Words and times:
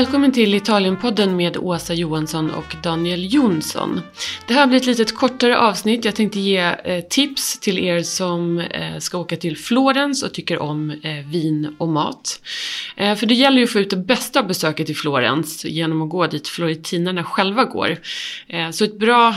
Välkommen 0.00 0.32
till 0.32 0.54
Italienpodden 0.54 1.36
med 1.36 1.56
Åsa 1.56 1.94
Johansson 1.94 2.50
och 2.50 2.76
Daniel 2.82 3.34
Jonsson. 3.34 4.00
Det 4.46 4.54
här 4.54 4.66
blir 4.66 4.76
ett 4.76 4.86
litet 4.86 5.14
kortare 5.14 5.58
avsnitt. 5.58 6.04
Jag 6.04 6.14
tänkte 6.14 6.40
ge 6.40 6.58
eh, 6.58 7.04
tips 7.04 7.58
till 7.58 7.78
er 7.78 8.02
som 8.02 8.58
eh, 8.58 8.98
ska 8.98 9.18
åka 9.18 9.36
till 9.36 9.56
Florens 9.56 10.22
och 10.22 10.34
tycker 10.34 10.58
om 10.58 10.90
eh, 10.90 11.30
vin 11.30 11.74
och 11.78 11.88
mat. 11.88 12.40
För 12.96 13.26
det 13.26 13.34
gäller 13.34 13.58
ju 13.58 13.64
att 13.64 13.70
få 13.70 13.78
ut 13.78 13.90
det 13.90 13.96
bästa 13.96 14.40
av 14.40 14.46
besöket 14.46 14.90
i 14.90 14.94
Florens 14.94 15.64
genom 15.64 16.02
att 16.02 16.10
gå 16.10 16.26
dit 16.26 16.48
florentinerna 16.48 17.24
själva 17.24 17.64
går. 17.64 17.98
Så 18.72 18.84
ett 18.84 18.98
bra 18.98 19.34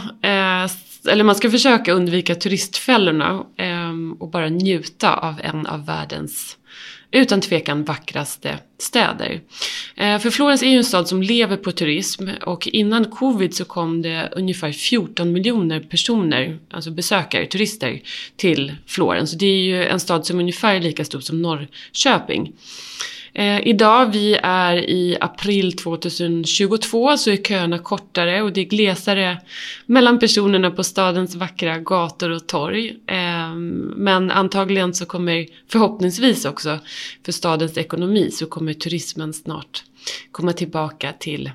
eller 1.10 1.24
man 1.24 1.36
ska 1.36 1.52
försöka 1.52 1.94
undvika 1.94 2.36
turistfällorna 2.36 3.46
ehm, 3.58 4.14
och 4.14 4.30
bara 4.30 4.50
njuta 4.50 5.14
av 5.14 5.36
en 5.44 5.68
av 5.68 5.86
världens 5.86 6.58
utan 7.14 7.42
tvekan 7.42 7.84
vackraste 7.84 8.60
städer. 8.80 9.42
Eh, 9.96 10.20
för 10.20 10.30
Florens 10.30 10.64
är 10.64 10.68
ju 10.68 10.78
en 10.78 10.84
stad 10.84 11.08
som 11.08 11.24
lever 11.24 11.58
på 11.58 11.72
turism 11.72 12.30
och 12.46 12.68
innan 12.68 13.06
covid 13.06 13.56
så 13.56 13.66
kom 13.66 14.02
det 14.02 14.30
ungefär 14.32 14.72
14 14.72 15.32
miljoner 15.32 15.80
personer, 15.80 16.60
alltså 16.72 16.92
besökare, 16.92 17.46
turister, 17.46 18.02
till 18.36 18.76
Florens. 18.88 19.32
Det 19.32 19.46
är 19.46 19.60
ju 19.60 19.86
en 19.86 20.00
stad 20.00 20.26
som 20.26 20.38
är 20.38 20.42
ungefär 20.42 20.80
lika 20.80 21.06
stor 21.06 21.20
som 21.20 21.42
Norrköping. 21.42 22.54
Eh, 23.36 23.68
idag, 23.68 24.12
vi 24.12 24.40
är 24.44 24.76
i 24.78 25.18
april 25.22 25.78
2022, 25.78 27.18
så 27.18 27.32
är 27.32 27.38
köerna 27.38 27.80
kortare 27.80 28.42
och 28.42 28.54
det 28.54 28.62
är 28.62 28.66
glesare 28.66 29.42
mellan 29.86 30.20
personerna 30.20 30.72
på 30.72 30.84
stadens 30.84 31.36
vackra 31.36 31.80
gator 31.80 32.30
och 32.30 32.48
torg. 32.48 32.96
Eh, 33.08 33.56
men 33.96 34.32
antagligen 34.32 34.94
så 34.94 35.06
kommer, 35.06 35.48
förhoppningsvis 35.68 36.46
också, 36.46 36.80
för 37.26 37.32
stadens 37.32 37.78
ekonomi 37.78 38.32
så 38.32 38.46
kommer 38.46 38.74
turismen 38.74 39.34
snart 39.34 39.84
komma 40.32 40.54
tillbaka 40.54 41.14
till 41.20 41.52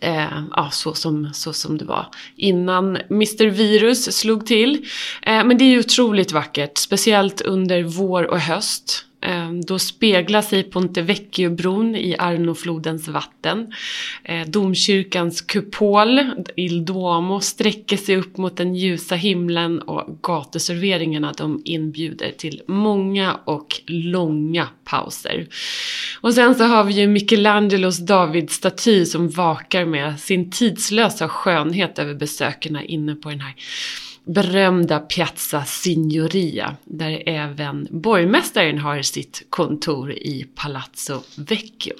Eh, 0.00 0.42
ja, 0.50 0.70
så, 0.72 0.94
som, 0.94 1.30
så 1.34 1.52
som 1.52 1.78
det 1.78 1.84
var 1.84 2.06
innan 2.36 2.96
Mr 2.96 3.46
Virus 3.46 4.18
slog 4.18 4.46
till. 4.46 4.86
Eh, 5.22 5.44
men 5.44 5.58
det 5.58 5.64
är 5.64 5.68
ju 5.68 5.78
otroligt 5.78 6.32
vackert, 6.32 6.78
speciellt 6.78 7.40
under 7.40 7.82
vår 7.82 8.22
och 8.24 8.40
höst. 8.40 9.06
Ehm, 9.22 9.60
då 9.60 9.78
speglar 9.78 10.42
sig 10.42 10.62
Ponte 10.62 11.02
Vecchio-bron 11.02 11.96
i 11.96 12.16
Arnoflodens 12.18 13.08
vatten. 13.08 13.72
Ehm, 14.24 14.50
domkyrkans 14.50 15.40
kupol, 15.40 16.20
Il 16.56 16.84
Duomo, 16.84 17.40
sträcker 17.40 17.96
sig 17.96 18.16
upp 18.16 18.36
mot 18.36 18.56
den 18.56 18.74
ljusa 18.74 19.14
himlen 19.14 19.82
och 19.82 20.18
gatuserveringarna 20.22 21.32
de 21.32 21.62
inbjuder 21.64 22.32
till 22.38 22.62
många 22.66 23.40
och 23.44 23.80
långa 23.86 24.68
pauser. 24.84 25.46
Och 26.20 26.34
sen 26.34 26.54
så 26.54 26.64
har 26.64 26.84
vi 26.84 26.92
ju 26.92 27.06
Michelangelos 27.06 27.98
Davidstaty 27.98 29.06
som 29.06 29.28
vakar 29.28 29.84
med 29.84 30.20
sin 30.20 30.50
tidslösa 30.50 31.28
skönhet 31.28 31.98
över 31.98 32.14
besökarna 32.14 32.84
inne 32.84 33.14
på 33.14 33.28
den 33.28 33.40
här 33.40 33.54
berömda 34.24 34.98
Piazza 34.98 35.64
Signoria 35.64 36.76
där 36.84 37.22
även 37.26 37.88
borgmästaren 37.90 38.78
har 38.78 39.02
sitt 39.02 39.46
kontor 39.50 40.12
i 40.12 40.46
Palazzo 40.54 41.22
Vecchio. 41.36 41.94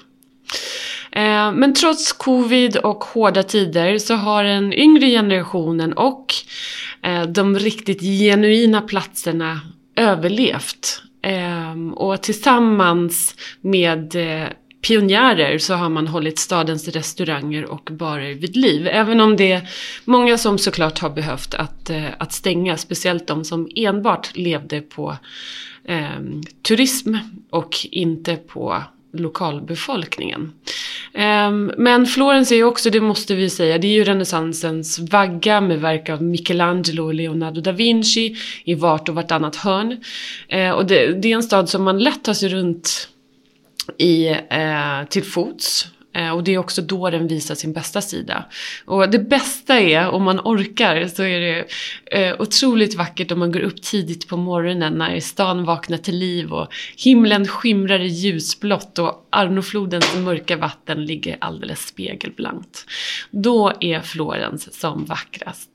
Eh, 1.11 1.51
men 1.51 1.73
trots 1.73 2.11
covid 2.11 2.77
och 2.77 3.03
hårda 3.03 3.43
tider 3.43 3.97
så 3.97 4.13
har 4.13 4.43
den 4.43 4.73
yngre 4.73 5.09
generationen 5.09 5.93
och 5.93 6.33
eh, 7.01 7.23
de 7.23 7.59
riktigt 7.59 8.01
genuina 8.01 8.81
platserna 8.81 9.61
överlevt. 9.95 11.01
Eh, 11.21 11.93
och 11.93 12.21
tillsammans 12.21 13.35
med 13.61 14.15
pionjärer 14.87 15.57
så 15.57 15.73
har 15.73 15.89
man 15.89 16.07
hållit 16.07 16.39
stadens 16.39 16.87
restauranger 16.87 17.65
och 17.65 17.89
barer 17.91 18.33
vid 18.33 18.55
liv. 18.55 18.87
Även 18.87 19.19
om 19.19 19.35
det 19.35 19.51
är 19.51 19.69
många 20.05 20.37
som 20.37 20.57
såklart 20.57 20.99
har 20.99 21.09
behövt 21.09 21.53
att, 21.53 21.89
eh, 21.89 22.05
att 22.17 22.33
stänga, 22.33 22.77
speciellt 22.77 23.27
de 23.27 23.45
som 23.45 23.69
enbart 23.75 24.37
levde 24.37 24.81
på 24.81 25.17
eh, 25.85 26.19
turism 26.61 27.15
och 27.49 27.77
inte 27.91 28.35
på 28.35 28.83
lokalbefolkningen. 29.13 30.53
Ehm, 31.13 31.71
men 31.77 32.05
Florens 32.05 32.51
är 32.51 32.55
ju 32.55 32.63
också, 32.63 32.89
det 32.89 33.01
måste 33.01 33.35
vi 33.35 33.49
säga, 33.49 33.77
det 33.77 33.87
är 33.87 33.91
ju 33.91 34.03
renässansens 34.03 34.99
vagga 34.99 35.61
med 35.61 35.81
verk 35.81 36.09
av 36.09 36.23
Michelangelo 36.23 37.05
och 37.05 37.13
Leonardo 37.13 37.61
da 37.61 37.71
Vinci 37.71 38.35
i 38.63 38.75
vart 38.75 39.09
och 39.09 39.15
vartannat 39.15 39.55
hörn. 39.55 40.03
Eh, 40.47 40.71
och 40.71 40.85
det, 40.85 41.21
det, 41.21 41.31
är 41.31 41.35
en 41.35 41.43
stad 41.43 41.69
som 41.69 41.83
man 41.83 41.99
lätt 41.99 42.23
tar 42.23 42.33
sig 42.33 42.49
runt 42.49 43.09
i, 43.97 44.27
eh, 44.27 45.03
till 45.09 45.23
fots. 45.23 45.87
Eh, 46.15 46.29
och 46.29 46.43
det 46.43 46.53
är 46.53 46.57
också 46.57 46.81
då 46.81 47.09
den 47.09 47.27
visar 47.27 47.55
sin 47.55 47.73
bästa 47.73 48.01
sida. 48.01 48.45
Och 48.85 49.09
det 49.09 49.19
bästa 49.19 49.79
är, 49.79 50.09
om 50.09 50.23
man 50.23 50.39
orkar, 50.39 51.07
så 51.07 51.23
är 51.23 51.39
det 51.39 51.65
eh, 52.05 52.41
otroligt 52.41 52.95
vackert 52.95 53.31
om 53.31 53.39
man 53.39 53.51
går 53.51 53.59
upp 53.59 53.81
tidigt 53.81 54.27
på 54.27 54.37
morgonen 54.37 54.93
när 54.93 55.19
stan 55.19 55.65
vaknar 55.65 55.97
till 55.97 56.17
liv 56.17 56.53
och 56.53 56.67
himlen 56.97 57.47
skimrar 57.47 57.99
i 57.99 58.07
ljusblått 58.07 58.99
och 58.99 59.27
Arnoflodens 59.29 60.15
mörka 60.15 60.57
vatten 60.57 61.05
ligger 61.05 61.37
alldeles 61.41 61.87
spegelblankt. 61.87 62.85
Då 63.31 63.73
är 63.79 63.99
Florens 63.99 64.79
som 64.79 65.05
vackrast. 65.05 65.69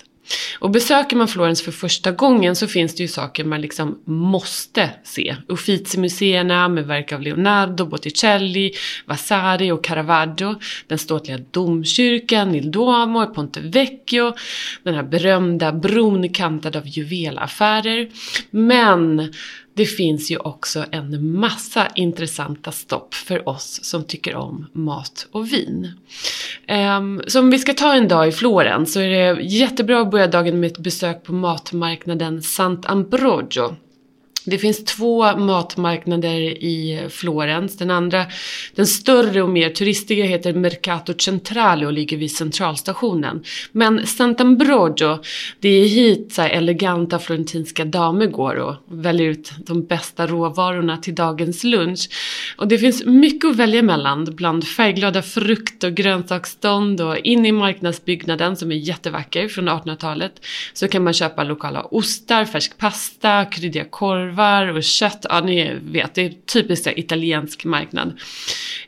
Och 0.59 0.71
besöker 0.71 1.17
man 1.17 1.29
Florens 1.29 1.63
för 1.63 1.73
första 1.73 2.13
gången 2.13 2.57
så 2.57 2.67
finns 2.67 2.95
det 2.95 3.03
ju 3.03 3.09
saker 3.09 3.45
man 3.45 3.61
liksom 3.61 3.99
måste 4.05 4.91
se. 5.05 5.37
Uffizi-museerna 5.49 6.69
med 6.69 6.87
verk 6.87 7.13
av 7.13 7.21
Leonardo, 7.21 7.87
Botticelli, 7.87 8.73
Vasari 9.07 9.71
och 9.71 9.85
Caravaggio. 9.85 10.55
Den 10.87 10.99
ståtliga 10.99 11.39
domkyrkan, 11.51 12.55
Il 12.55 12.71
Duomo, 12.71 13.27
Ponte 13.27 13.61
Vecchio. 13.61 14.35
Den 14.83 14.95
här 14.95 15.03
berömda 15.03 15.73
bron 15.73 16.29
kantad 16.29 16.77
av 16.77 16.87
juvelaffärer. 16.87 18.09
Men 18.51 19.33
det 19.79 19.87
finns 19.87 20.31
ju 20.31 20.37
också 20.37 20.85
en 20.91 21.39
massa 21.39 21.89
intressanta 21.95 22.73
stopp 22.73 23.15
för 23.15 23.49
oss 23.49 23.81
som 23.83 24.05
tycker 24.05 24.35
om 24.35 24.67
mat 24.73 25.27
och 25.33 25.53
vin. 25.53 25.93
Ehm, 26.67 27.23
så 27.27 27.41
om 27.41 27.51
vi 27.51 27.59
ska 27.59 27.75
ta 27.75 27.95
en 27.95 28.09
dag 28.09 28.29
i 28.29 28.33
Florens 28.33 28.93
så 28.93 29.01
är 29.01 29.09
det 29.09 29.43
jättebra 29.43 30.01
att 30.01 30.11
börja 30.11 30.27
dagen 30.27 30.61
med 30.61 30.71
ett 30.71 30.79
besök 30.79 31.23
på 31.23 31.33
matmarknaden 31.33 32.41
Sant'Ambrogio 32.41 33.75
det 34.49 34.59
finns 34.59 34.85
två 34.85 35.37
matmarknader 35.37 36.41
i 36.65 37.07
Florens. 37.11 37.77
Den 37.77 37.91
andra, 37.91 38.27
den 38.75 38.87
större 38.87 39.43
och 39.43 39.49
mer 39.49 39.71
turistiga 39.71 40.25
heter 40.25 40.53
Mercato 40.53 41.15
Centrale 41.19 41.87
och 41.87 41.93
ligger 41.93 42.17
vid 42.17 42.31
centralstationen. 42.31 43.43
Men 43.73 44.01
Sant'Ambrogio, 44.01 45.19
det 45.61 45.69
är 45.69 45.89
hit 45.89 46.33
så 46.33 46.43
eleganta 46.43 47.19
florentinska 47.19 47.85
damer 47.85 48.27
går 48.27 48.55
och 48.55 48.75
väljer 48.89 49.29
ut 49.29 49.53
de 49.59 49.85
bästa 49.85 50.27
råvarorna 50.27 50.97
till 50.97 51.15
dagens 51.15 51.65
lunch. 51.65 52.09
Och 52.57 52.69
det 52.69 52.79
finns 52.79 53.05
mycket 53.05 53.51
att 53.51 53.57
välja 53.57 53.83
mellan 53.83 54.25
bland 54.25 54.67
färgglada 54.67 55.23
frukt 55.23 55.85
och 55.85 55.95
grönsaksstånd 55.95 57.01
och 57.01 57.19
in 57.19 57.47
i 57.47 57.53
marknadsbyggnaden 57.53 58.57
som 58.57 58.73
är 58.73 58.77
jättevacker 58.77 59.49
från 59.49 59.69
1800-talet 59.69 60.33
så 60.73 60.89
kan 60.89 61.05
man 61.05 61.13
köpa 61.13 61.45
lokala 61.45 61.83
ostar, 61.83 62.45
färsk 62.45 62.79
pasta, 62.79 63.45
kryddiga 63.45 63.85
korvar 63.85 64.38
korvar 64.39 64.77
och 64.77 64.83
kött. 64.83 65.27
Ja, 65.29 65.41
ni 65.41 65.75
vet, 65.83 66.15
det 66.15 66.23
är 66.23 66.33
typiskt 66.47 66.87
italiensk 66.97 67.65
marknad. 67.65 68.19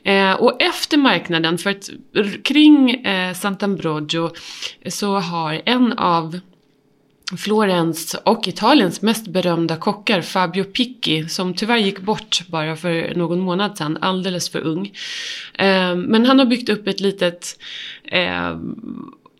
Eh, 0.04 0.32
och 0.32 0.62
efter 0.62 0.98
marknaden, 0.98 1.58
för 1.58 1.70
att 1.70 1.90
kring 2.44 2.90
eh, 2.90 3.32
Sant'Ambrogio 3.32 4.30
eh, 4.80 4.90
så 4.90 5.18
har 5.18 5.62
en 5.64 5.92
av 5.92 6.40
Florens 7.38 8.16
och 8.24 8.48
Italiens 8.48 9.02
mest 9.02 9.26
berömda 9.28 9.76
kockar, 9.76 10.22
Fabio 10.22 10.64
Picchi, 10.64 11.28
som 11.28 11.54
tyvärr 11.54 11.78
gick 11.78 12.00
bort 12.00 12.42
bara 12.48 12.76
för 12.76 13.14
någon 13.14 13.40
månad 13.40 13.78
sedan, 13.78 13.98
alldeles 14.00 14.50
för 14.50 14.60
ung. 14.60 14.92
Eh, 15.58 15.94
men 15.96 16.26
han 16.26 16.38
har 16.38 16.46
byggt 16.46 16.68
upp 16.68 16.88
ett 16.88 17.00
litet 17.00 17.58
eh, 18.04 18.56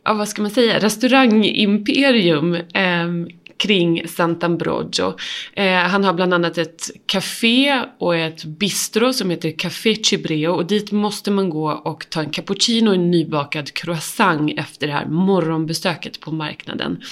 ja, 0.04 0.14
vad 0.14 0.28
ska 0.28 0.42
man 0.42 0.50
säga, 0.50 0.78
restaurangimperium 0.78 2.54
eh, 2.54 3.08
kring 3.60 4.02
Sant'Ambrogio. 4.04 5.14
Eh, 5.54 5.72
han 5.72 6.04
har 6.04 6.12
bland 6.12 6.34
annat 6.34 6.58
ett 6.58 6.90
café 7.06 7.82
och 7.98 8.16
ett 8.16 8.44
bistro 8.44 9.12
som 9.12 9.30
heter 9.30 9.50
Café 9.50 9.94
Cibreo 9.94 10.50
och 10.50 10.66
dit 10.66 10.92
måste 10.92 11.30
man 11.30 11.50
gå 11.50 11.70
och 11.70 12.06
ta 12.10 12.20
en 12.20 12.30
cappuccino 12.30 12.88
och 12.88 12.94
en 12.94 13.10
nybakad 13.10 13.72
croissant 13.74 14.58
efter 14.58 14.86
det 14.86 14.92
här 14.92 15.06
morgonbesöket 15.06 16.20
på 16.20 16.32
marknaden. 16.32 17.02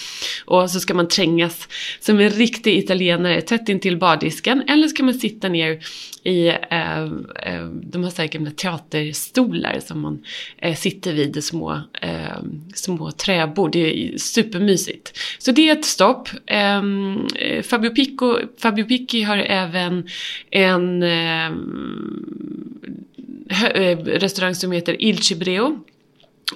Och 0.44 0.70
så 0.70 0.80
ska 0.80 0.94
man 0.94 1.08
trängas 1.08 1.68
som 2.00 2.20
en 2.20 2.30
riktig 2.30 2.78
italienare 2.78 3.40
tätt 3.40 3.68
intill 3.68 3.98
bardisken 3.98 4.62
eller 4.68 4.88
ska 4.88 5.02
man 5.02 5.14
sitta 5.14 5.48
ner 5.48 5.78
i 6.22 6.48
eh, 6.48 7.02
eh, 7.42 7.64
de 7.82 8.04
har 8.04 8.18
här 8.18 8.26
gamla 8.26 8.50
teaterstolar 8.50 9.80
som 9.86 10.00
man 10.00 10.24
eh, 10.58 10.76
sitter 10.76 11.12
vid 11.12 11.44
små, 11.44 11.82
eh, 12.02 12.42
små 12.74 13.10
träbord. 13.10 13.72
Det 13.72 13.78
är 13.78 14.18
supermysigt. 14.18 15.18
Så 15.38 15.52
det 15.52 15.68
är 15.68 15.72
ett 15.72 15.84
stopp. 15.84 16.28
Ehm, 16.46 17.26
eh, 17.35 17.62
Fabio, 17.62 17.90
Pico, 17.90 18.40
Fabio 18.58 18.87
Picci 18.87 19.23
har 19.23 19.37
även 19.37 20.06
en 20.50 21.02
ehm, 21.02 22.23
eh, 23.75 23.99
restaurang 23.99 24.55
som 24.55 24.73
heter 24.73 25.02
Il 25.02 25.23
Cibreo. 25.23 25.85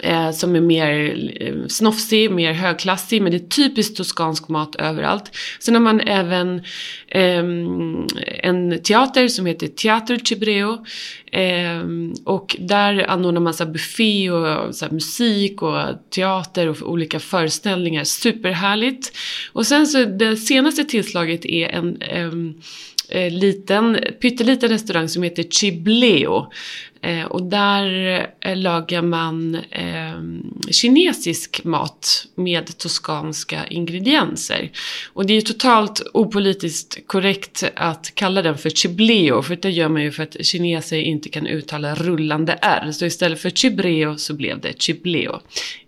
Eh, 0.01 0.31
som 0.31 0.57
är 0.57 0.61
mer 0.61 1.17
eh, 1.41 1.67
snofsig, 1.69 2.31
mer 2.31 2.53
högklassig, 2.53 3.23
men 3.23 3.33
det 3.33 3.39
är 3.39 3.49
typiskt 3.49 3.97
toskansk 3.97 4.49
mat 4.49 4.77
överallt. 4.77 5.37
Sen 5.61 5.75
har 5.75 5.83
man 5.83 6.01
även 6.01 6.63
eh, 7.09 7.45
en 8.43 8.83
teater 8.85 9.29
som 9.29 9.47
heter 9.47 9.67
Teater 9.67 10.21
Cibreo. 10.25 10.85
Eh, 11.33 11.83
och 12.25 12.57
där 12.59 13.11
anordnar 13.11 13.41
man 13.41 13.55
så 13.55 13.67
buffé 13.67 14.31
och 14.31 14.75
så 14.75 14.87
musik 14.91 15.63
och 15.63 16.11
teater 16.11 16.69
och 16.69 16.83
olika 16.83 17.21
föreställningar. 17.21 18.05
Superhärligt. 18.05 19.17
Och 19.53 19.67
sen 19.67 19.87
så 19.87 20.05
det 20.05 20.37
senaste 20.37 20.85
tillslaget 20.85 21.45
är 21.45 21.69
en 21.69 22.03
ehm, 22.03 22.55
eh, 23.13 23.33
liten, 23.33 23.99
pytteliten 24.21 24.69
restaurang 24.69 25.09
som 25.09 25.23
heter 25.23 25.43
Chibleo. 25.43 26.47
Eh, 27.05 27.25
och 27.25 27.43
där 27.43 28.19
eh, 28.41 28.57
lagar 28.57 29.03
man 29.03 29.55
eh, 29.55 30.21
kinesisk 30.71 31.65
mat 31.65 32.27
med 32.35 32.79
toskanska 32.79 33.67
ingredienser. 33.67 34.71
Och 35.13 35.27
det 35.27 35.33
är 35.33 35.35
ju 35.35 35.41
totalt 35.41 36.03
opolitiskt 36.15 37.07
korrekt 37.07 37.65
att 37.75 38.13
kalla 38.15 38.43
den 38.43 38.59
för 38.59 38.71
chibleo, 38.71 39.43
för 39.43 39.57
det 39.57 39.71
gör 39.71 39.89
man 39.89 40.03
ju 40.03 40.13
för 40.13 40.23
att 40.23 40.47
kineser 40.47 40.99
inte 40.99 41.29
kan 41.29 41.47
uttala 41.47 41.95
rullande 41.95 42.59
R. 42.63 42.93
Så 42.93 43.07
istället 43.07 43.41
för 43.41 43.51
chibreo 43.51 44.17
så 44.17 44.35
blev 44.35 44.61
det 44.61 44.83
chibleo. 44.83 45.41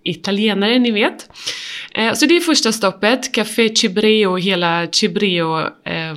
Italienare, 0.03 0.79
ni 0.79 0.91
vet. 0.91 1.31
Eh, 1.95 2.13
så 2.13 2.27
det 2.27 2.37
är 2.37 2.41
första 2.41 2.73
stoppet, 2.73 3.33
Café 3.33 3.75
Chibreo, 3.75 4.37
hela 4.37 4.87
Chibreo 4.87 5.61
eh, 5.85 6.15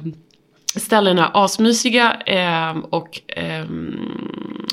ställena 0.79 1.31
asmysiga 1.33 2.21
eh, 2.25 2.77
och 2.77 3.21
eh, 3.27 3.65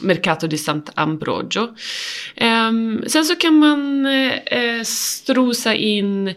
Mercato 0.02 0.46
di 0.46 0.56
Sant'Ambrogio. 0.56 1.74
Eh, 2.36 2.72
sen 3.06 3.24
så 3.24 3.36
kan 3.36 3.58
man 3.58 4.06
eh, 4.06 4.82
strosa 4.84 5.74
in 5.74 6.34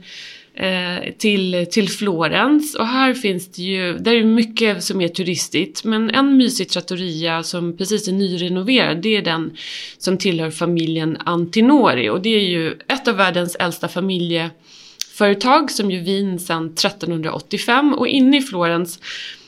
eh, 0.58 1.14
till, 1.18 1.66
till 1.72 1.90
Florens. 1.90 2.75
Och 2.75 2.88
här 2.88 3.14
finns 3.14 3.48
det 3.48 3.62
ju, 3.62 3.98
där 3.98 4.16
är 4.16 4.24
mycket 4.24 4.84
som 4.84 5.02
är 5.02 5.08
turistigt. 5.08 5.84
Men 5.84 6.10
en 6.10 6.38
mysig 6.38 6.70
trattoria 6.70 7.44
som 7.44 7.78
precis 7.78 8.08
är 8.08 8.12
nyrenoverad 8.12 9.02
det 9.02 9.18
är 9.18 9.22
den 9.22 9.58
som 9.98 10.18
tillhör 10.18 10.52
familjen 10.52 11.18
Antinori. 11.25 12.10
Och 12.10 12.22
det 12.22 12.36
är 12.36 12.50
ju 12.50 12.72
ett 12.88 13.08
av 13.08 13.16
världens 13.16 13.56
äldsta 13.56 13.88
familjeföretag 13.88 15.72
som 15.72 15.92
gör 15.92 16.02
vin 16.02 16.40
sedan 16.40 16.66
1385 16.66 17.94
och 17.94 18.08
inne 18.08 18.38
i 18.38 18.42
Florens 18.42 19.00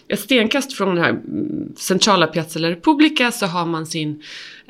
ett 0.09 0.19
stenkast 0.19 0.73
från 0.73 0.95
den 0.95 1.03
här 1.03 1.09
mm, 1.09 1.75
centrala 1.77 2.27
Piazza 2.27 2.59
La 2.59 2.69
Repubblica 2.69 3.31
så 3.31 3.45
har 3.45 3.65
man 3.65 3.85
sin 3.85 4.21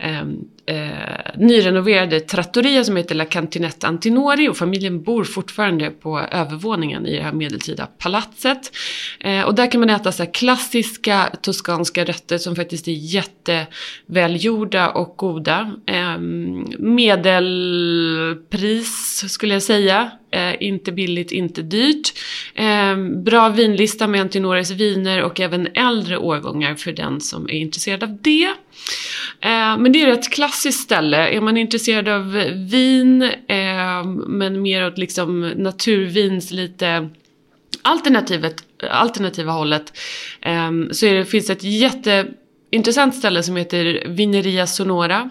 eh, 0.02 0.22
eh, 0.66 1.32
nyrenoverade 1.38 2.20
trattoria 2.20 2.84
som 2.84 2.96
heter 2.98 3.16
La 3.16 3.26
Cantinette 3.26 3.88
Antinori 3.88 4.48
och 4.48 4.58
familjen 4.58 5.04
bor 5.04 5.24
fortfarande 5.24 5.90
på 5.90 6.20
övervåningen 6.20 7.06
i 7.06 7.16
det 7.16 7.24
här 7.24 7.34
medeltida 7.34 7.86
palatset. 7.86 8.72
Eh, 9.20 9.42
och 9.42 9.56
där 9.56 9.72
kan 9.72 9.80
man 9.80 9.90
äta 9.90 10.12
så 10.12 10.26
klassiska 10.26 11.30
toskanska 11.42 12.06
rätter 12.06 12.38
som 12.38 12.56
faktiskt 12.56 12.88
är 12.88 12.92
jättevälgjorda 12.92 14.90
och 14.90 15.14
goda. 15.18 15.72
Eh, 15.86 16.18
medelpris 16.80 18.44
skulle 19.28 19.54
jag 19.54 19.64
säga. 19.64 20.12
Eh, 20.32 20.56
inte 20.60 20.92
billigt, 20.92 21.32
inte 21.32 21.62
dyrt. 21.62 22.14
Eh, 22.56 22.98
bra 22.98 23.50
vinlista 23.50 24.08
med 24.08 24.22
Antinores 24.22 24.72
viner 24.72 25.24
och 25.24 25.40
även 25.40 25.68
äldre 25.74 26.18
årgångar 26.18 26.76
för 26.76 26.92
den 26.92 27.22
som 27.22 27.50
är 27.50 27.54
intresserad 27.54 28.04
av 28.04 28.18
det. 28.22 28.54
Eh, 29.42 29.78
men 29.78 29.92
det 29.92 30.02
är 30.02 30.08
ett 30.08 30.30
klassiskt 30.30 30.80
ställe. 30.80 31.30
Är 31.30 31.42
man 31.42 31.58
intresserad 31.58 32.08
av 32.08 32.32
vin, 32.70 33.22
eh, 33.22 34.04
men 34.28 34.62
mer 34.62 34.88
åt 34.88 34.98
liksom 34.98 35.50
naturvins 35.50 36.52
lite 36.52 37.10
alternativet, 37.82 38.64
alternativa 38.92 39.52
hållet, 39.52 39.98
eh, 40.42 40.72
så 40.92 41.06
är 41.06 41.14
det, 41.14 41.26
finns 41.26 41.48
det 41.48 41.54
ett 41.54 41.64
jätteintressant 41.64 43.16
ställe 43.16 43.44
som 43.44 43.56
heter 43.56 44.04
Vineria 44.08 44.68
Sonora. 44.68 45.30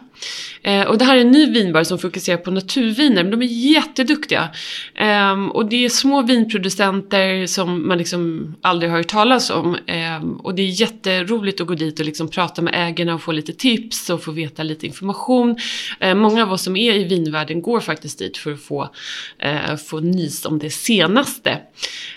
Eh, 0.62 0.82
och 0.82 0.99
det 0.99 1.05
här 1.05 1.17
är 1.17 1.20
en 1.20 1.31
ny 1.31 1.47
vinbar 1.47 1.85
som 1.85 1.99
fokuserar 1.99 2.37
på 2.37 2.50
naturviner, 2.50 3.23
men 3.23 3.31
de 3.31 3.43
är 3.43 3.47
jätteduktiga. 3.47 4.49
Eh, 4.94 5.47
och 5.47 5.69
det 5.69 5.85
är 5.85 5.88
små 5.88 6.23
vinproducenter 6.23 7.47
som 7.47 7.88
man 7.88 7.99
liksom 7.99 8.55
aldrig 8.62 8.91
har 8.91 8.99
hört 8.99 9.09
talas 9.09 9.50
om. 9.50 9.75
Eh, 9.87 10.25
och 10.38 10.55
det 10.55 10.62
är 10.62 10.81
jätteroligt 10.81 11.61
att 11.61 11.67
gå 11.67 11.75
dit 11.75 12.00
och 12.00 12.06
liksom 12.06 12.29
prata 12.29 12.62
med 12.62 12.75
ägarna 12.76 13.15
och 13.15 13.23
få 13.23 13.32
lite 13.32 13.53
tips 13.53 14.11
och 14.11 14.25
få 14.25 14.32
veta 14.32 14.62
lite 14.62 14.87
information. 14.87 15.56
Eh, 16.00 16.15
många 16.15 16.43
av 16.43 16.53
oss 16.53 16.62
som 16.62 16.76
är 16.76 16.94
i 16.94 17.05
vinvärlden 17.05 17.62
går 17.62 17.81
faktiskt 17.81 18.19
dit 18.19 18.37
för 18.37 18.53
att 18.53 18.61
få, 18.61 18.91
eh, 19.38 19.76
få 19.76 20.00
nys 20.00 20.47
om 20.47 20.59
det 20.59 20.71
senaste. 20.71 21.59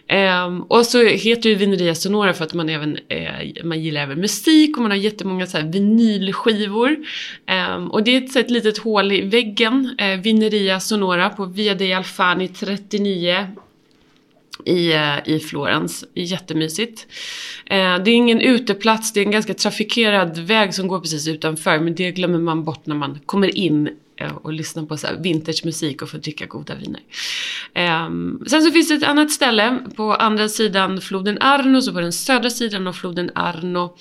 Ehm, 0.08 0.62
och 0.62 0.86
så 0.86 1.04
heter 1.04 1.50
ju 1.50 1.56
Vineria 1.56 1.96
Sonora 1.96 2.34
för 2.34 2.46
att 2.46 2.54
man 2.54 2.70
även 2.70 2.98
eh, 3.08 3.64
man 3.64 3.82
gillar 3.82 4.02
även 4.02 4.20
musik 4.20 4.78
och 4.78 4.82
man 4.82 4.92
har 4.92 4.98
jättemånga 4.98 5.48
så 5.48 5.58
här 5.58 5.72
vinylskivor. 5.72 6.98
Ehm, 7.46 7.91
och 7.92 8.04
det 8.04 8.16
är 8.16 8.40
ett, 8.40 8.52
litet 8.52 8.78
hål 8.78 9.12
i 9.12 9.22
väggen, 9.22 9.96
eh, 9.98 10.20
Vineria 10.20 10.80
Sonora 10.80 11.30
på 11.30 11.46
Via 11.46 11.76
dei 11.76 11.94
Alfani 11.94 12.48
39 12.48 13.48
i, 14.66 14.94
eh, 14.94 15.18
i 15.26 15.40
Florens. 15.40 16.06
Jättemysigt. 16.14 17.08
Eh, 17.66 17.76
det 17.76 18.12
är 18.12 18.16
ingen 18.16 18.42
uteplats, 18.42 19.14
det 19.14 19.20
är 19.20 19.26
en 19.26 19.32
ganska 19.32 19.54
trafikerad 19.54 20.38
väg 20.38 20.74
som 20.74 20.88
går 20.88 21.00
precis 21.00 21.28
utanför 21.28 21.80
men 21.80 21.96
det 21.96 22.12
glömmer 22.12 22.40
man 22.40 22.64
bort 22.64 22.86
när 22.86 22.96
man 22.96 23.20
kommer 23.26 23.58
in 23.58 23.90
Eh, 24.22 24.36
och 24.36 24.54
lyssna 24.54 24.86
på 24.86 24.98
så 24.98 25.08
här 25.08 25.16
vintage 25.16 25.66
musik 25.66 26.02
och 26.02 26.10
få 26.10 26.18
dricka 26.18 26.46
goda 26.46 26.76
viner. 26.76 27.02
Ehm, 27.74 28.40
sen 28.48 28.64
så 28.64 28.72
finns 28.72 28.88
det 28.88 28.94
ett 28.94 29.04
annat 29.04 29.32
ställe 29.32 29.78
på 29.96 30.14
andra 30.16 30.50
sidan 30.50 31.02
floden 31.02 31.38
Arno, 31.42 31.82
så 31.82 31.94
på 31.94 32.02
den 32.02 32.14
södra 32.14 32.50
sidan 32.50 32.88
av 32.88 32.94
floden 32.94 33.32
Arno 33.36 33.98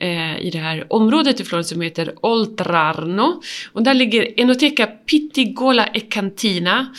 eh, 0.00 0.38
i 0.38 0.50
det 0.52 0.58
här 0.58 0.92
området 0.92 1.40
i 1.40 1.44
Florens 1.44 1.68
som 1.68 1.80
heter 1.80 2.14
Oltrarno. 2.20 3.42
Och 3.72 3.82
där 3.82 3.94
ligger 3.94 4.40
Enoteca 4.40 4.86
Pittigola 4.86 5.86
e 5.86 6.00
Cantina. 6.00 6.94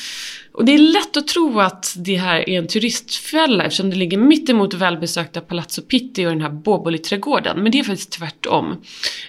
Och 0.54 0.66
det 0.66 0.74
är 0.74 0.78
lätt 0.78 1.18
att 1.18 1.28
tro 1.28 1.60
att 1.60 1.94
det 1.98 2.16
här 2.16 2.50
är 2.50 2.58
en 2.58 2.68
turistfälla 2.68 3.64
eftersom 3.64 3.90
det 3.90 3.96
ligger 3.96 4.18
mitt 4.18 4.50
emot 4.50 4.74
välbesökta 4.74 5.42
Palazzo 5.42 5.82
Pitti 5.82 6.26
och 6.26 6.30
den 6.30 6.42
här 6.42 6.50
Boboli-trädgården. 6.50 7.64
Men 7.64 7.72
det 7.72 7.80
är 7.80 7.84
faktiskt 7.84 8.12
tvärtom. 8.12 8.82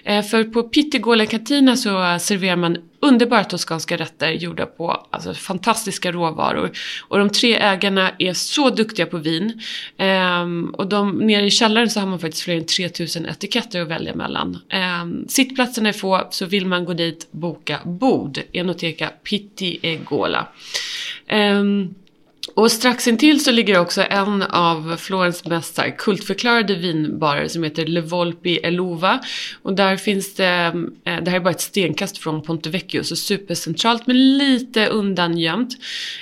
Eh, 0.03 0.25
för 0.25 0.43
på 0.43 0.63
Pittigola 0.63 1.23
e 1.23 1.27
Cantina 1.27 1.75
så 1.75 2.17
serverar 2.19 2.55
man 2.55 2.77
underbara 3.07 3.43
toskanska 3.43 3.97
rätter 3.97 4.31
gjorda 4.31 4.65
på 4.65 5.07
alltså, 5.09 5.33
fantastiska 5.33 6.11
råvaror. 6.11 6.71
Och 7.07 7.17
de 7.17 7.29
tre 7.29 7.55
ägarna 7.55 8.11
är 8.19 8.33
så 8.33 8.69
duktiga 8.69 9.05
på 9.05 9.17
vin. 9.17 9.61
Ehm, 9.97 10.69
och 10.77 10.87
de, 10.87 11.17
nere 11.17 11.45
i 11.45 11.51
källaren 11.51 11.89
så 11.89 11.99
har 11.99 12.07
man 12.07 12.19
faktiskt 12.19 12.43
fler 12.43 12.55
än 12.55 12.65
3000 12.65 13.25
etiketter 13.25 13.81
att 13.81 13.87
välja 13.87 14.15
mellan. 14.15 14.57
Ehm, 14.69 15.27
sittplatserna 15.27 15.89
är 15.89 15.93
få, 15.93 16.27
så 16.31 16.45
vill 16.45 16.65
man 16.65 16.85
gå 16.85 16.93
dit, 16.93 17.27
boka 17.31 17.79
bord. 17.85 18.39
Enoteka 18.51 19.11
Pitti 19.23 19.79
Egola. 19.81 20.47
Ehm, 21.27 21.93
och 22.53 22.71
strax 22.71 23.07
intill 23.07 23.43
så 23.43 23.51
ligger 23.51 23.79
också 23.79 24.03
en 24.09 24.41
av 24.43 24.97
Florens 24.97 25.45
mest 25.45 25.79
kultförklarade 25.97 26.75
vinbarer 26.75 27.47
som 27.47 27.63
heter 27.63 27.85
Le 27.85 28.01
Volpi 28.01 28.57
Elova. 28.57 29.19
Och 29.61 29.73
där 29.73 29.97
finns 29.97 30.35
det, 30.35 30.73
eh, 31.05 31.23
det 31.23 31.31
här 31.31 31.35
är 31.35 31.39
bara 31.39 31.49
ett 31.49 31.61
stenkast 31.61 32.17
från 32.17 32.41
Ponte 32.41 32.69
Vecchio, 32.69 33.03
så 33.03 33.15
supercentralt 33.15 34.07
men 34.07 34.37
lite 34.37 34.87
undangömt. 34.87 35.77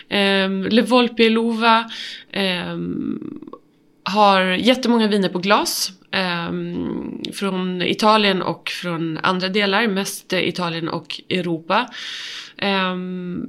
Um, 0.10 0.64
Le 0.64 0.82
Volpi 0.82 1.26
Elova 1.26 1.92
ehm, 2.32 3.40
har 4.04 4.42
jättemånga 4.42 5.08
viner 5.08 5.30
på 5.30 5.40
glas. 5.40 5.92
Ehm, 6.12 7.22
från 7.34 7.82
Italien 7.82 8.42
och 8.42 8.70
från 8.70 9.18
andra 9.18 9.50
delar, 9.50 9.88
mest 9.88 10.34
Italien 10.34 10.90
och 10.90 11.22
Europa. 11.30 11.90
Um, 12.62 13.46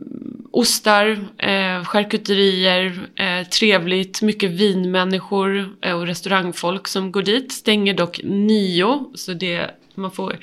ostar, 0.55 1.07
eh, 1.39 1.85
charkuterier, 1.85 3.09
eh, 3.17 3.47
trevligt, 3.49 4.23
mycket 4.23 4.51
vinmänniskor 4.51 5.77
eh, 5.83 5.93
och 5.93 6.07
restaurangfolk 6.07 6.89
som 6.89 7.13
går 7.13 7.23
dit. 7.23 7.53
Stänger 7.53 7.95
dock 7.95 8.21
nio, 8.25 9.05
så 9.15 9.33
det, 9.33 9.71
man 9.95 10.11
får 10.11 10.39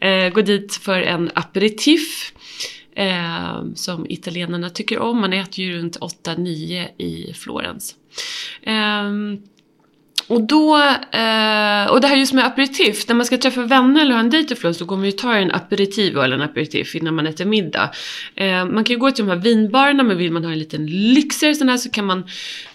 eh, 0.00 0.28
gå 0.28 0.42
dit 0.42 0.74
för 0.74 1.00
en 1.00 1.30
aperitif. 1.34 2.32
Eh, 2.96 3.62
som 3.74 4.06
italienarna 4.08 4.70
tycker 4.70 4.98
om. 4.98 5.20
Man 5.20 5.32
äter 5.32 5.64
ju 5.64 5.78
runt 5.78 5.96
8-9 5.96 6.88
i 6.98 7.32
Florens. 7.34 7.94
Ehm, 8.62 9.42
och 10.26 10.42
då, 10.42 10.76
eh, 11.10 11.86
och 11.90 12.00
det 12.00 12.06
här 12.06 12.16
just 12.16 12.32
med 12.32 12.46
aperitif, 12.46 13.08
när 13.08 13.14
man 13.14 13.26
ska 13.26 13.38
träffa 13.38 13.62
vänner 13.62 14.00
eller 14.00 14.12
ha 14.12 14.20
en 14.20 14.30
dejt 14.30 14.68
i 14.68 14.74
så 14.74 14.84
går 14.84 14.96
man 14.96 15.06
ju 15.06 15.12
ta 15.12 15.34
en 15.34 15.50
aperitivo 15.50 16.20
eller 16.20 16.36
en 16.36 16.42
aperitif 16.42 16.94
innan 16.94 17.14
man 17.14 17.26
äter 17.26 17.44
middag. 17.44 17.90
Eh, 18.34 18.64
man 18.64 18.84
kan 18.84 18.94
ju 18.94 19.00
gå 19.00 19.10
till 19.10 19.24
de 19.26 19.30
här 19.30 19.38
vinbarerna 19.38 20.02
men 20.02 20.18
vill 20.18 20.32
man 20.32 20.44
ha 20.44 20.52
en 20.52 20.58
liten 20.58 20.86
lyxigare 20.86 21.54
sån 21.54 21.68
här 21.68 21.76
så 21.76 21.90
kan 21.90 22.04
man, 22.04 22.24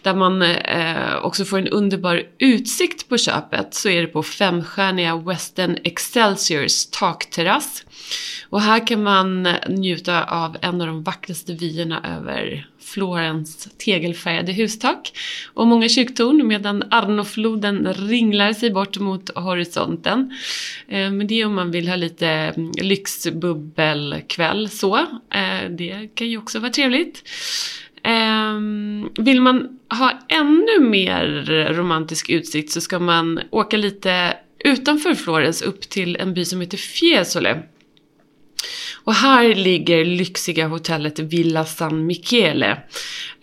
där 0.02 0.16
man 0.16 0.42
eh, 0.42 1.16
också 1.22 1.46
får 1.46 1.58
en 1.58 1.68
underbar 1.68 2.24
utsikt 2.40 3.10
på 3.10 3.18
köpet, 3.18 3.74
så 3.74 3.90
är 3.90 4.02
det 4.02 4.08
på 4.08 4.24
femstjärniga 4.24 5.16
Western 5.16 5.78
Excelsiors 5.84 6.86
takterrass. 6.86 7.84
Och 8.50 8.62
här 8.62 8.88
kan 8.88 9.04
man 9.04 9.48
njuta 9.68 10.24
av 10.24 10.58
en 10.62 10.82
av 10.82 10.88
de 10.88 11.04
vackraste 11.04 11.54
vyerna 11.54 12.18
över 12.18 12.68
Florens 12.94 13.70
tegelfärgade 13.78 14.52
hustak 14.52 15.12
och 15.54 15.68
många 15.68 15.90
kyrktorn 15.90 16.48
medan 16.48 16.84
Arnofloden 16.92 17.94
ringlar 17.94 18.54
sig 18.54 18.72
bort 18.72 18.98
mot 18.98 19.38
horisonten. 19.38 20.34
Eh, 20.88 21.12
men 21.12 21.28
det 21.28 21.42
är 21.42 21.46
om 21.46 21.56
man 21.56 21.72
vill 21.72 21.90
ha 21.90 21.96
lite 21.96 22.28
mm, 22.28 22.72
lyxbubbelkväll 22.82 24.70
så. 24.70 24.98
Eh, 24.98 25.70
det 25.70 26.10
kan 26.16 26.30
ju 26.30 26.38
också 26.38 26.60
vara 26.60 26.72
trevligt. 26.72 27.24
Ehm, 28.04 29.10
vill 29.20 29.42
man 29.42 29.80
ha 29.90 30.20
ännu 30.30 30.80
mer 30.80 31.46
romantisk 31.74 32.30
utsikt 32.30 32.72
så 32.72 32.82
ska 32.82 33.00
man 33.00 33.40
åka 33.50 33.78
lite 33.78 34.38
utanför 34.60 35.14
Florens 35.14 35.62
upp 35.62 35.82
till 35.82 36.16
en 36.16 36.34
by 36.34 36.46
som 36.46 36.62
heter 36.62 36.78
Fiesole. 36.78 37.64
Och 39.08 39.14
här 39.14 39.56
ligger 39.56 40.06
lyxiga 40.06 40.68
hotellet 40.68 41.20
Villa 41.20 41.66
San 41.66 42.06
Michele. 42.06 42.78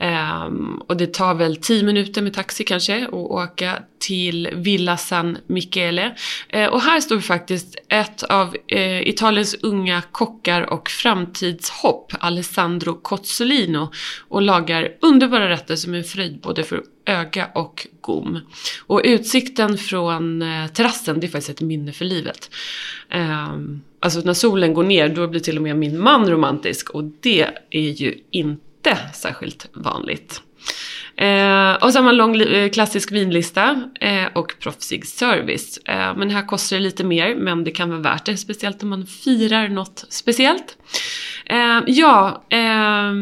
Um, 0.00 0.82
och 0.86 0.96
det 0.96 1.14
tar 1.14 1.34
väl 1.34 1.56
10 1.56 1.82
minuter 1.82 2.22
med 2.22 2.34
taxi 2.34 2.64
kanske 2.64 3.06
att 3.06 3.12
åka 3.12 3.78
till 3.98 4.48
Villa 4.52 4.96
San 4.96 5.38
Michele. 5.46 6.14
Uh, 6.56 6.66
och 6.66 6.80
här 6.80 7.00
står 7.00 7.20
faktiskt 7.20 7.76
ett 7.88 8.22
av 8.22 8.56
uh, 8.74 9.08
Italiens 9.08 9.54
unga 9.54 10.02
kockar 10.12 10.72
och 10.72 10.90
framtidshopp, 10.90 12.12
Alessandro 12.18 12.94
Cozzolino, 13.02 13.92
och 14.28 14.42
lagar 14.42 14.88
underbara 15.00 15.48
rätter 15.48 15.76
som 15.76 15.94
är 15.94 15.98
en 15.98 16.04
fröjd 16.04 16.40
både 16.40 16.62
för 16.62 16.82
öga 17.06 17.48
och 17.54 17.86
gom. 18.00 18.40
Och 18.86 19.00
utsikten 19.04 19.78
från 19.78 20.42
uh, 20.42 20.66
terrassen, 20.66 21.20
det 21.20 21.26
är 21.26 21.28
faktiskt 21.28 21.50
ett 21.50 21.66
minne 21.66 21.92
för 21.92 22.04
livet. 22.04 22.50
Um, 23.14 23.82
Alltså 24.04 24.20
när 24.20 24.34
solen 24.34 24.74
går 24.74 24.84
ner 24.84 25.08
då 25.08 25.28
blir 25.28 25.40
till 25.40 25.56
och 25.56 25.62
med 25.62 25.76
min 25.76 26.00
man 26.00 26.30
romantisk 26.30 26.90
och 26.90 27.04
det 27.04 27.46
är 27.70 27.90
ju 27.90 28.18
inte 28.30 28.98
särskilt 29.14 29.68
vanligt. 29.72 30.42
Eh, 31.16 31.72
och 31.72 31.92
så 31.92 31.98
har 31.98 32.02
man 32.02 32.16
lång 32.16 32.40
eh, 32.40 32.70
klassisk 32.70 33.12
vinlista 33.12 33.90
eh, 34.00 34.24
och 34.34 34.54
proffsig 34.60 35.06
service. 35.06 35.78
Eh, 35.84 36.16
men 36.16 36.30
här 36.30 36.46
kostar 36.46 36.76
det 36.76 36.82
lite 36.82 37.04
mer 37.04 37.34
men 37.34 37.64
det 37.64 37.70
kan 37.70 37.90
vara 37.90 38.00
värt 38.00 38.24
det, 38.24 38.36
speciellt 38.36 38.82
om 38.82 38.88
man 38.88 39.06
firar 39.06 39.68
något 39.68 40.04
speciellt. 40.08 40.76
Eh, 41.44 41.80
ja, 41.86 42.44
eh, 42.48 43.12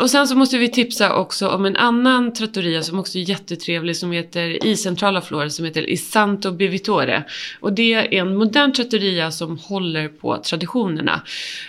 och 0.00 0.10
sen 0.10 0.28
så 0.28 0.36
måste 0.36 0.58
vi 0.58 0.70
tipsa 0.70 1.14
också 1.14 1.48
om 1.48 1.64
en 1.64 1.76
annan 1.76 2.32
trattoria 2.32 2.82
som 2.82 2.98
också 2.98 3.18
är 3.18 3.22
jättetrevlig 3.22 3.96
som 3.96 4.12
heter 4.12 4.66
i 4.66 4.76
centrala 4.76 5.20
Florens 5.20 5.56
som 5.56 5.64
heter 5.64 5.90
Isanto 5.90 6.52
Bivitore. 6.52 6.76
Bevitore. 6.76 7.24
Och 7.60 7.72
det 7.72 7.92
är 7.92 8.14
en 8.14 8.36
modern 8.36 8.72
trattoria 8.72 9.30
som 9.30 9.58
håller 9.58 10.08
på 10.08 10.36
traditionerna. 10.36 11.22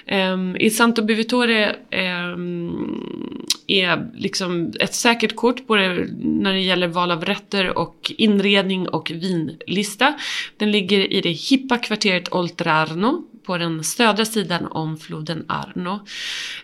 Eh, 0.06 0.38
Isanto 0.60 1.02
Bevitore 1.02 1.76
ehm, 1.90 3.46
är 3.68 4.12
liksom 4.16 4.74
ett 4.80 4.96
säkert 4.96 5.36
kort 5.36 5.68
både 5.68 6.08
när 6.20 6.54
det 6.54 6.60
gäller 6.60 6.88
val 6.88 7.12
av 7.12 7.26
rätter 7.26 7.78
och 7.78 8.12
inredning 8.18 8.90
och 8.90 9.12
vinlista. 9.12 10.14
Den 10.58 10.72
ligger 10.72 11.14
i 11.14 11.22
det 11.22 11.32
hippa 11.32 11.78
kvarteret 11.78 12.34
Oltrarno 12.34 13.24
på 13.48 13.58
den 13.58 13.84
södra 13.84 14.26
sidan 14.26 14.66
om 14.66 14.98
floden 14.98 15.46
Arno. 15.48 16.00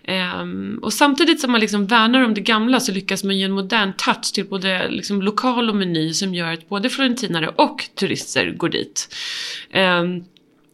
Ehm, 0.04 0.80
och 0.82 0.94
samtidigt 0.94 1.42
som 1.42 1.52
man 1.52 1.62
liksom 1.62 1.88
värnar 1.88 2.24
om 2.24 2.34
det 2.34 2.42
gamla 2.42 2.80
så 2.80 2.92
lyckas 2.92 3.24
man 3.24 3.38
ge 3.38 3.44
en 3.44 3.52
modern 3.52 3.94
touch 3.98 4.34
till 4.34 4.46
både 4.46 4.90
liksom 4.90 5.22
lokal 5.22 5.70
och 5.70 5.76
meny 5.76 6.14
som 6.14 6.34
gör 6.34 6.54
att 6.54 6.70
både 6.70 6.90
florentinare 6.90 7.48
och 7.48 7.90
turister 7.96 8.52
går 8.52 8.70
dit. 8.70 9.16
Ehm, 9.72 10.24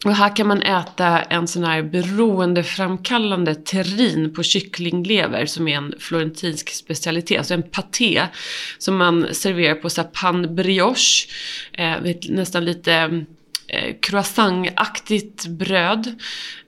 och 0.06 0.16
här 0.16 0.36
kan 0.36 0.48
man 0.48 0.62
äta 0.62 1.22
en 1.22 1.48
sån 1.48 1.64
här 1.64 1.82
beroendeframkallande 1.82 3.56
terrin 3.56 4.34
på 4.34 4.44
kycklinglever 4.44 5.46
som 5.46 5.68
är 5.68 5.78
en 5.78 5.94
florentinsk 6.00 6.70
specialitet. 6.70 7.38
Alltså 7.38 7.54
en 7.54 7.64
paté 7.64 8.28
som 8.78 8.98
man 8.98 9.28
serverar 9.32 9.76
på 9.76 9.90
så 9.90 10.04
pan 10.04 10.56
brioche. 10.56 11.28
Eh, 11.74 11.96
nästan 12.30 12.66
lite 12.66 13.26
eh, 13.70 13.96
bröd. 15.48 16.16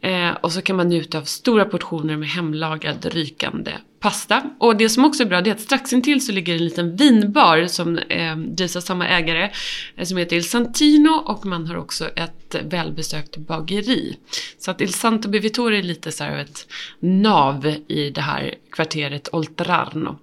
Eh, 0.02 0.32
och 0.42 0.52
så 0.52 0.62
kan 0.62 0.76
man 0.76 0.90
njuta 0.90 1.18
av 1.18 1.24
stora 1.24 1.66
portioner 1.66 2.18
med 2.18 2.30
hemlagad 2.30 3.06
rykande 3.06 3.72
pasta. 4.02 4.44
Och 4.58 4.76
det 4.76 4.90
som 4.90 5.06
också 5.06 5.24
är 5.24 5.28
bra 5.28 5.42
det 5.42 5.50
är 5.50 5.54
att 5.54 5.62
strax 5.62 5.94
intill 5.94 6.26
så 6.26 6.32
ligger 6.32 6.54
en 6.54 6.66
liten 6.66 6.96
vinbar 6.96 7.68
som 7.68 7.98
eh, 7.98 8.38
drivs 8.38 8.76
av 8.76 8.82
samma 8.82 9.08
ägare 9.08 9.52
eh, 9.96 10.06
som 10.06 10.18
heter 10.18 10.36
Il 10.36 10.50
Santino 10.50 11.10
och 11.10 11.46
man 11.46 11.68
har 11.68 11.76
också 11.76 12.08
ett 12.08 12.56
välbesökt 12.64 13.38
bageri. 13.38 14.18
Så 14.58 14.72
att 14.72 14.82
Il 14.82 14.94
Santo 14.94 15.30
Bevitore 15.30 15.78
är 15.78 15.84
lite 15.84 16.12
så 16.12 16.24
här 16.24 16.38
ett 16.38 16.68
nav 17.00 17.76
i 17.88 18.10
det 18.10 18.22
här 18.22 18.54
kvarteret 18.72 19.30
Oltrarno. 19.32 20.20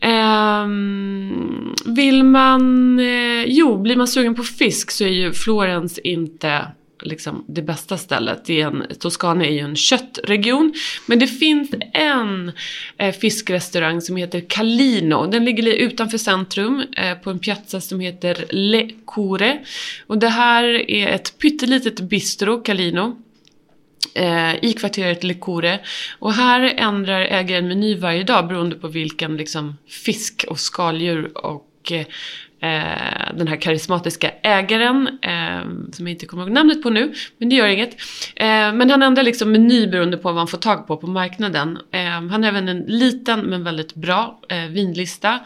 Eh, 0.00 0.66
vill 1.86 2.24
man, 2.24 2.98
eh, 2.98 3.44
jo, 3.46 3.76
blir 3.76 3.96
man 3.96 4.08
sugen 4.08 4.34
på 4.34 4.42
fisk 4.42 4.90
så 4.90 5.04
är 5.04 5.08
ju 5.08 5.32
Florens 5.32 5.98
inte 5.98 6.66
liksom 7.02 7.44
det 7.48 7.62
bästa 7.62 7.96
stället. 7.96 8.44
Det 8.44 8.60
är 8.60 8.66
en, 8.66 8.84
Toscana 9.00 9.44
är 9.44 9.50
ju 9.50 9.58
en 9.58 9.76
köttregion. 9.76 10.74
Men 11.06 11.18
det 11.18 11.26
finns 11.26 11.70
en 11.92 12.52
eh, 12.98 13.14
fiskrestaurang 13.14 14.00
som 14.00 14.16
heter 14.16 14.40
Calino. 14.40 15.26
Den 15.26 15.44
ligger 15.44 15.72
utanför 15.72 16.18
centrum 16.18 16.82
eh, 16.96 17.14
på 17.14 17.30
en 17.30 17.38
piazza 17.38 17.80
som 17.80 18.00
heter 18.00 18.44
Le 18.50 18.90
Core. 19.04 19.58
Och 20.06 20.18
det 20.18 20.28
här 20.28 20.90
är 20.90 21.08
ett 21.08 21.38
pyttelitet 21.38 22.00
bistro, 22.00 22.62
Calino 22.62 23.16
Eh, 24.14 24.64
i 24.64 24.72
kvarteret 24.72 25.24
Lekore. 25.24 25.80
Och 26.18 26.32
här 26.32 26.74
ändrar 26.76 27.20
ägaren 27.20 27.68
meny 27.68 27.96
varje 27.96 28.22
dag 28.22 28.48
beroende 28.48 28.76
på 28.76 28.88
vilken 28.88 29.36
liksom, 29.36 29.76
fisk 29.88 30.44
och 30.48 30.60
skaldjur 30.60 31.38
och 31.38 31.92
eh, 31.92 32.06
eh, 32.66 33.36
den 33.36 33.48
här 33.48 33.56
karismatiska 33.56 34.30
ägaren, 34.42 35.08
eh, 35.22 35.60
som 35.92 36.06
jag 36.06 36.10
inte 36.10 36.26
kommer 36.26 36.42
ihåg 36.42 36.52
namnet 36.52 36.82
på 36.82 36.90
nu, 36.90 37.12
men 37.38 37.48
det 37.48 37.56
gör 37.56 37.66
inget. 37.66 37.96
Eh, 38.36 38.46
men 38.46 38.90
han 38.90 39.02
ändrar 39.02 39.22
liksom 39.22 39.52
meny 39.52 39.86
beroende 39.86 40.16
på 40.16 40.28
vad 40.28 40.38
han 40.38 40.48
får 40.48 40.58
tag 40.58 40.86
på 40.86 40.96
på 40.96 41.06
marknaden. 41.06 41.78
Eh, 41.90 42.00
han 42.00 42.30
har 42.30 42.44
även 42.50 42.68
en 42.68 42.84
liten 42.86 43.40
men 43.40 43.64
väldigt 43.64 43.94
bra 43.94 44.40
eh, 44.48 44.66
vinlista. 44.66 45.40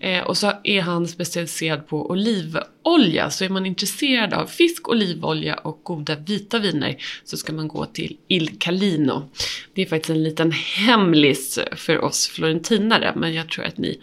Eh, 0.00 0.22
och 0.22 0.36
så 0.36 0.52
är 0.64 0.80
han 0.80 1.08
specialiserad 1.08 1.86
på 1.88 2.10
olivolja, 2.10 3.30
så 3.30 3.44
är 3.44 3.48
man 3.48 3.66
intresserad 3.66 4.34
av 4.34 4.46
fisk, 4.46 4.88
olivolja 4.88 5.54
och 5.54 5.80
goda 5.82 6.16
vita 6.16 6.58
viner 6.58 6.96
så 7.24 7.36
ska 7.36 7.52
man 7.52 7.68
gå 7.68 7.84
till 7.86 8.16
Il 8.28 8.58
Calino. 8.58 9.30
Det 9.74 9.82
är 9.82 9.86
faktiskt 9.86 10.10
en 10.10 10.22
liten 10.22 10.52
hemlis 10.86 11.58
för 11.72 11.98
oss 11.98 12.28
florentinare, 12.28 13.12
men 13.16 13.34
jag 13.34 13.48
tror 13.48 13.64
att 13.64 13.78
ni 13.78 14.00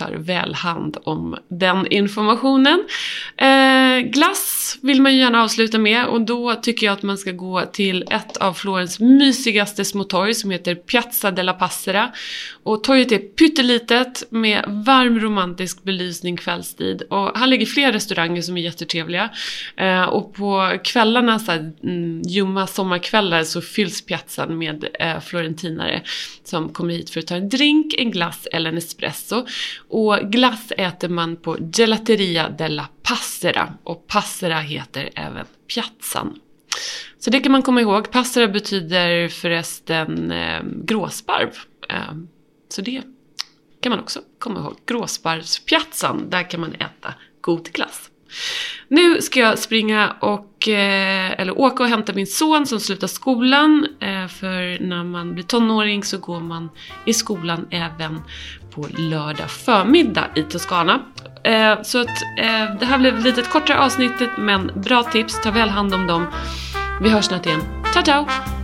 tar 0.00 0.12
väl 0.12 0.54
hand 0.54 0.96
om 1.04 1.36
den 1.48 1.86
informationen. 1.86 2.84
Eh, 3.36 3.59
Eh, 3.90 4.00
glass 4.00 4.78
vill 4.82 5.02
man 5.02 5.14
ju 5.14 5.18
gärna 5.18 5.42
avsluta 5.42 5.78
med 5.78 6.06
och 6.06 6.20
då 6.20 6.54
tycker 6.54 6.86
jag 6.86 6.92
att 6.92 7.02
man 7.02 7.18
ska 7.18 7.32
gå 7.32 7.62
till 7.72 8.04
ett 8.10 8.36
av 8.36 8.54
Florens 8.54 9.00
mysigaste 9.00 9.84
små 9.84 10.04
torg 10.04 10.34
som 10.34 10.50
heter 10.50 10.74
Piazza 10.74 11.30
della 11.30 11.52
Passera. 11.52 12.12
Och 12.62 12.84
torget 12.84 13.12
är 13.12 13.18
pyttelitet 13.18 14.24
med 14.30 14.64
varm 14.68 15.20
romantisk 15.20 15.82
belysning 15.82 16.36
kvällstid 16.36 17.02
och 17.02 17.38
här 17.38 17.46
ligger 17.46 17.66
flera 17.66 17.92
restauranger 17.92 18.42
som 18.42 18.56
är 18.56 18.62
jättetrevliga. 18.62 19.30
Eh, 19.76 20.02
och 20.02 20.34
på 20.34 20.78
kvällarna, 20.84 21.38
så 21.38 21.52
här, 21.52 21.72
mm, 21.82 22.22
ljumma 22.22 22.66
sommarkvällar 22.66 23.44
så 23.44 23.60
fylls 23.60 24.06
piazzan 24.06 24.58
med 24.58 24.84
eh, 25.00 25.20
florentinare 25.20 26.02
som 26.44 26.68
kommer 26.68 26.94
hit 26.94 27.10
för 27.10 27.20
att 27.20 27.26
ta 27.26 27.34
en 27.34 27.48
drink, 27.48 27.94
en 27.98 28.10
glass 28.10 28.48
eller 28.52 28.70
en 28.70 28.78
espresso. 28.78 29.46
Och 29.88 30.18
glass 30.22 30.72
äter 30.76 31.08
man 31.08 31.36
på 31.36 31.56
Gelateria 31.72 32.48
della 32.48 32.88
Passera 33.02 33.74
och 33.84 34.06
Passera 34.06 34.60
heter 34.60 35.10
även 35.14 35.46
piazzan. 35.74 36.38
Så 37.18 37.30
det 37.30 37.40
kan 37.40 37.52
man 37.52 37.62
komma 37.62 37.80
ihåg. 37.80 38.10
Passera 38.10 38.48
betyder 38.48 39.28
förresten 39.28 40.30
eh, 40.32 40.62
gråsparv. 40.84 41.50
Eh, 41.88 42.14
så 42.68 42.82
det 42.82 43.02
kan 43.80 43.90
man 43.90 44.00
också 44.00 44.20
komma 44.38 44.60
ihåg. 44.60 44.76
Gråsparvspiazzan, 44.86 46.30
där 46.30 46.50
kan 46.50 46.60
man 46.60 46.74
äta 46.74 47.14
god 47.40 47.72
glass. 47.72 48.10
Nu 48.88 49.22
ska 49.22 49.40
jag 49.40 49.58
springa 49.58 50.16
och, 50.20 50.68
eh, 50.68 51.40
eller 51.40 51.58
åka 51.58 51.82
och 51.82 51.88
hämta 51.88 52.12
min 52.12 52.26
son 52.26 52.66
som 52.66 52.80
slutar 52.80 53.06
skolan. 53.06 53.86
Eh, 54.00 54.26
för 54.26 54.82
när 54.82 55.04
man 55.04 55.34
blir 55.34 55.44
tonåring 55.44 56.04
så 56.04 56.18
går 56.18 56.40
man 56.40 56.68
i 57.06 57.14
skolan 57.14 57.66
även 57.70 58.22
på 58.70 58.86
lördag 58.98 59.50
förmiddag 59.50 60.26
i 60.34 60.42
Toscana 60.42 61.00
eh, 61.42 61.82
så 61.82 62.00
att 62.00 62.22
eh, 62.38 62.74
det 62.80 62.86
här 62.86 62.98
blev 62.98 63.18
ett 63.18 63.24
litet 63.24 63.50
kortare 63.50 63.78
avsnittet 63.78 64.30
men 64.38 64.70
bra 64.74 65.02
tips, 65.02 65.42
ta 65.42 65.50
väl 65.50 65.68
hand 65.68 65.94
om 65.94 66.06
dem. 66.06 66.26
Vi 67.02 67.10
hörs 67.10 67.24
snart 67.24 67.46
igen. 67.46 67.60
Ciao 67.92 68.02
ciao! 68.02 68.59